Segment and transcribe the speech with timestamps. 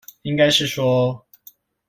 [0.23, 1.27] 應該是說